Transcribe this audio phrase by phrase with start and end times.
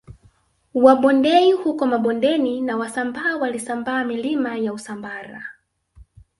[0.73, 5.45] Wabondei huko Mabondeni na Wasambaa walisambaa milima ya Usambara